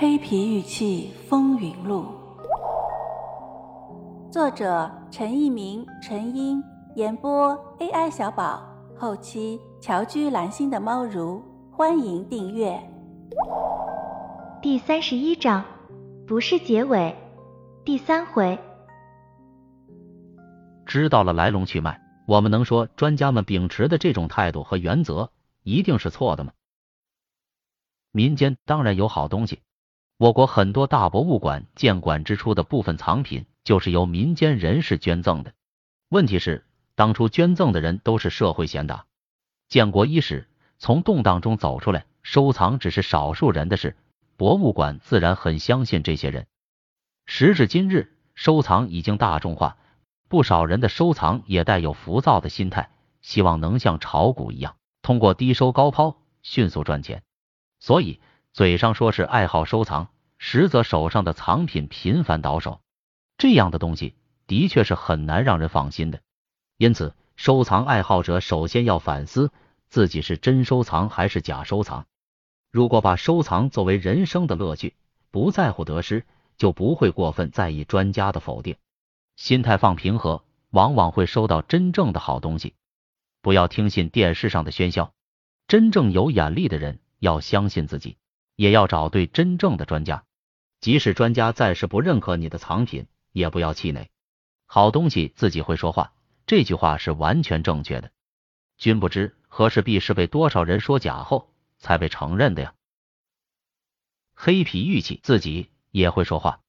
[0.00, 2.06] 黑皮玉器风云录》，
[4.32, 6.62] 作者陈一鸣、陈英，
[6.94, 8.62] 演播 AI 小宝，
[8.96, 11.42] 后期乔居蓝心的猫如，
[11.72, 12.80] 欢迎订阅。
[14.62, 15.64] 第三十一章，
[16.28, 17.12] 不是结尾，
[17.84, 18.56] 第三回。
[20.86, 25.32] 知道了来龙去脉，我们能说专家们秉持的这种态度和原则
[25.64, 26.52] 一定是错的吗？
[28.12, 29.60] 民间当然有好东西，
[30.18, 35.54] 我国很多大博物馆建馆之初的部分藏品就是由民间人士捐赠的。
[36.08, 39.06] 问题是，当初捐赠的人都是社会贤达，
[39.68, 43.96] 建国伊始从动荡中走出来，收藏只是少数人的事，
[44.36, 46.48] 博物馆自然很相信这些人。
[47.24, 49.76] 时至今日，收藏已经大众化。
[50.26, 52.90] 不少人的收藏也带有浮躁的心态，
[53.22, 57.22] 希望能像炒股一样，通过低收高抛迅速赚钱。
[57.78, 58.20] 所以
[58.58, 62.80] 嘴上说是爱好收藏，实则手上的藏品频繁倒手。
[63.36, 64.16] 这样的东西
[64.48, 66.18] 的确是很难让人放心的。
[66.76, 69.52] 因此，收藏爱好者首先要反思
[69.86, 72.08] 自己是真收藏还是假收藏。
[72.72, 74.96] 如果把收藏作为人生的乐趣，
[75.30, 78.74] 不在乎得失，就不会过分在意专家的否定。
[79.36, 82.74] 心态放平和，往往会收到真正的好东西。
[83.40, 85.12] 不要听信电视上的喧嚣，
[85.68, 88.16] 真正有眼力的人要相信自己，
[88.58, 90.24] 也要找对真正的专家。
[90.80, 94.10] 即使专家暂时不认可你的藏品，也不要气馁。
[94.66, 96.12] 好东西自己会说话，
[96.44, 98.10] 这句话是完全正确的。
[98.76, 102.74] 君不知何氏璧是被多少人说假后才被承认的呀。
[104.34, 106.60] 黑皮玉器自己也会说话。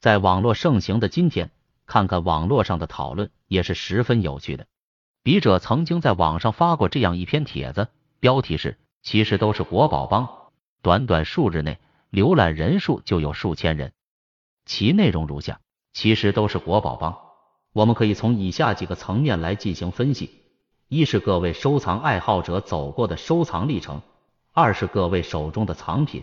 [0.00, 1.52] 在网络盛行的今天，
[1.86, 4.66] 看看网络上的讨论也是十分有趣的。
[5.22, 7.86] 笔者曾经在网上发过这样一篇帖子，
[8.18, 10.41] 标题是“其实都是国宝帮”，
[10.82, 11.78] 短短数日内
[12.10, 13.92] 浏览人数就有数千人。
[14.66, 15.60] 其内容如下：
[15.92, 17.16] 其实都是国宝帮。
[17.72, 20.42] 我们可以从以下几个层面来进行分析：
[20.88, 24.00] 一是各位收藏爱好者走过的收藏历程；
[24.52, 26.22] 二是各位手中的藏品；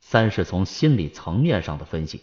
[0.00, 2.20] 三是从心理层面上的分析。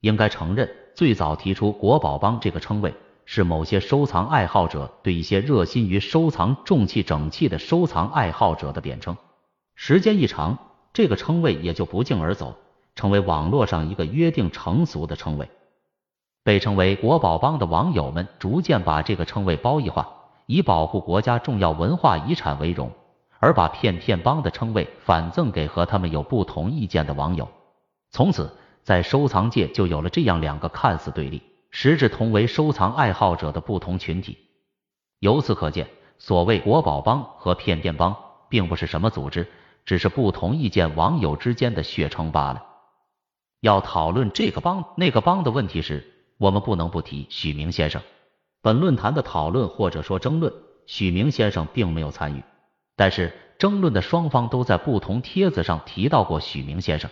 [0.00, 2.94] 应该承认，最早提出“国宝帮”这个称谓，
[3.26, 9.16] 是某些收藏爱好者对一些热心于收藏重器整器的收藏爱好者的贬称。
[9.74, 10.58] 时间一长，
[10.92, 12.54] 这个称谓也就不胫而走，
[12.94, 15.50] 成为网络上一个约定成俗的称谓。
[16.44, 20.08] 被称为“国宝帮”的网友们逐渐把这个称谓褒义化，
[20.46, 22.90] 以保护国家重要文化遗产为荣，
[23.38, 27.48] 而把“骗骗帮”的称谓反赠给和他们有不同意见的网友。
[28.10, 28.50] 从此。
[28.84, 34.36] 在收藏界就有了这样两个看似对立，实质同为收藏爱好者的不同群体。
[35.20, 35.86] 由此可见，
[36.18, 38.16] 所谓国宝帮和骗骗帮
[38.52, 39.48] 并不是什么组织，
[39.86, 42.62] 只是不同意见网友之间的血称罢了。
[43.60, 48.02] 要讨论这个帮那个帮的问题时，我们不能不提许明先生。
[48.60, 50.52] 本论坛的讨论或者说争论，
[50.84, 52.42] 许明先生并没有参与，
[52.94, 57.10] 但是争论的双方都在不同帖子上提到过许明先生。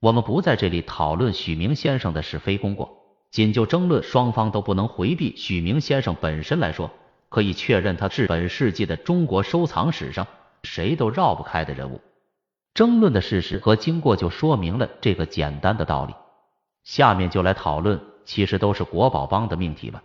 [0.00, 2.90] 我们不在这里讨论许明先生的是非功过，
[3.30, 6.90] 仅就争论双方都不能回避许明先生本身来说，
[7.30, 10.26] 可以确认他是本世纪的中国收藏史上
[10.62, 12.00] 谁都绕不开的人物。
[12.74, 16.14] 争论的事实和经过就说明了这个简单的道理。
[16.84, 20.02] 下面就来讨论，其实都是国宝帮的命题吧。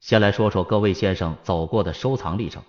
[0.00, 2.62] 先来说说各位先生走过的收藏历程，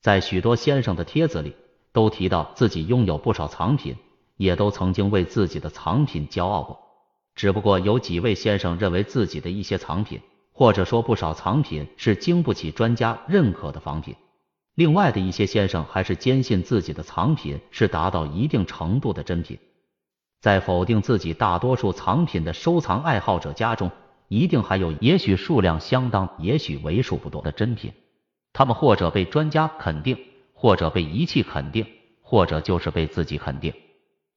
[0.00, 1.56] 在许多先生的帖子里
[1.92, 3.96] 都提到自己拥有不少藏品。
[4.38, 6.80] 也都曾经为自己的藏品骄傲过，
[7.36, 10.20] 只不过有几位先生认为自己的一些藏品，
[10.52, 14.16] 或者说不少藏品是经不起专家认可的仿品，
[14.74, 19.58] 另外的一些先生还是坚信自己的藏品是达到一定程度的真品。
[20.40, 23.90] 在否定自己大多数藏品的收藏爱好者家中，
[24.28, 27.92] 一定还有也许数量相当，也许为数不多的真品，
[28.52, 30.18] 他们或者被专家肯定，
[30.54, 31.86] 或者被仪器肯定，
[32.22, 33.72] 或者就是被自己肯定。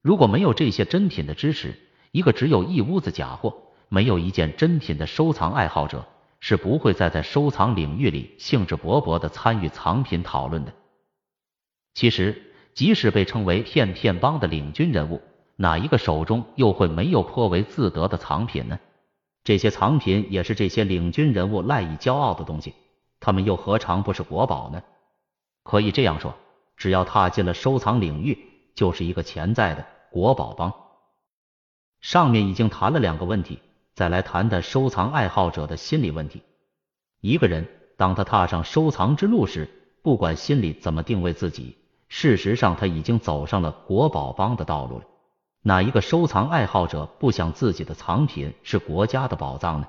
[0.02, 1.74] 如果没有这些真品的支持，
[2.12, 3.56] 一个只有一屋子假货、
[3.90, 6.06] 没有一件真品的收藏爱好者，
[6.47, 10.71] 是不会再在收藏领域里兴致勃勃的参与藏品讨论的。
[11.95, 15.24] 其实，即使被称为骗骗帮的领军人物，
[15.56, 18.80] 哪一个手中又会没有颇为自得的藏品呢？
[19.44, 22.75] 这些藏品也是这些领军人物赖以骄傲的东西，
[23.19, 24.83] 他们又何尝不是国宝呢？
[25.63, 26.36] 可以这样说，
[26.77, 28.38] 只要踏进了收藏领域，
[28.75, 29.83] 就是一个潜在的。
[30.12, 30.71] 国宝帮，
[32.01, 33.57] 上面已经谈了两个问题，
[33.95, 36.44] 再来谈谈收藏爱好者的心理问题。
[37.21, 37.65] 一个人
[37.95, 39.69] 当他踏上收藏之路时，
[40.03, 41.77] 不管心里怎么定位自己，
[42.09, 45.06] 事实上他已经走上了国宝帮的道路了。
[45.62, 49.88] 哪一个收藏爱好者不想自己的藏品是国家的宝藏呢？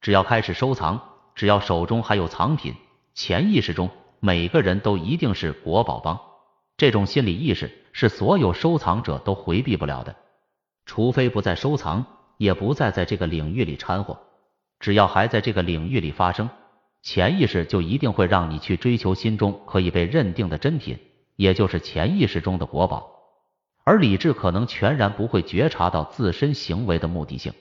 [0.00, 1.00] 只要开始收藏，
[1.36, 2.74] 只要手中还有藏品，
[3.14, 3.88] 潜意识中
[4.18, 6.18] 每个人都一定是国宝帮。
[6.76, 10.16] 这种心理意识是所有收藏者都回避不了的，
[10.86, 12.04] 除非不再收藏，
[12.38, 14.18] 也不再在这个领域里掺和。
[14.80, 16.48] 只要还在这个领域里发生，
[17.02, 20.98] 潜意识就一定会让你去追求心中可以被认定的珍品，
[21.36, 23.10] 也就是潜意识中的国宝。
[23.84, 27.52] 而理智可能全然不会觉察到自身行为的目的性。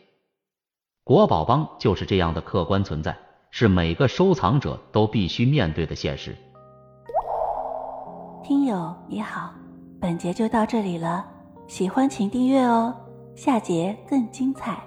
[1.04, 3.18] 国宝帮就是这样的客观存在，
[3.50, 6.36] 是每个收藏者都必须面对的现实。
[8.44, 9.54] 听友你好，
[10.02, 11.26] 本节就到这里了，
[11.68, 12.94] 喜欢请订阅哦，
[13.38, 14.82] 下节更精彩。